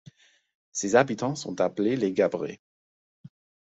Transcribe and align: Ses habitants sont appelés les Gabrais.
Ses 0.71 0.95
habitants 0.95 1.35
sont 1.35 1.61
appelés 1.61 1.95
les 1.95 2.11
Gabrais. 2.11 2.59